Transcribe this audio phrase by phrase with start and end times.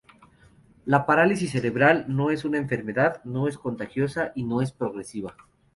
[0.87, 5.37] La parálisis cerebral no es una enfermedad, no es contagiosa y no es progresiva.